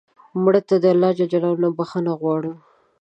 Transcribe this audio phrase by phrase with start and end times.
[0.43, 1.21] مړه ته الله ج
[1.61, 2.53] نه بخښنه غواړو